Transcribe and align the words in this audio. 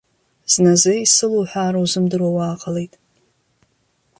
Зназы 0.51 0.93
исылуҳәаара 1.05 1.79
узымдыруа 1.83 2.29
уааҟалеит. 2.35 2.93